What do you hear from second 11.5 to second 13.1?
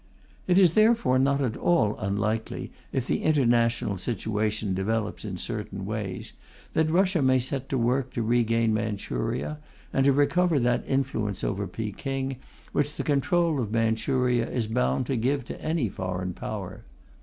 Peking which the